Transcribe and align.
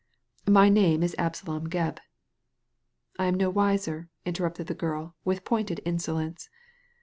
"My 0.59 0.67
name 0.67 1.03
is 1.03 1.13
Absalom 1.19 1.69
Gebb."" 1.69 1.99
I 3.19 3.25
am 3.27 3.35
no 3.35 3.51
wiser," 3.51 4.09
interrupted 4.25 4.65
the 4.65 4.73
girl, 4.73 5.15
with 5.23 5.45
pointed 5.45 5.79
insolence. 5.85 6.49